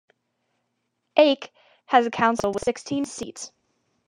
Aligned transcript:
Aach 1.15 1.49
has 1.85 2.07
a 2.07 2.09
council 2.09 2.51
with 2.51 2.63
sixteen 2.63 3.05
seats. 3.05 3.51